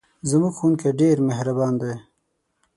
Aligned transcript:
زموږ 0.29 0.53
ښوونکی 0.59 0.89
ډېر 1.01 1.17
مهربان 1.29 1.73
دی. 1.81 1.93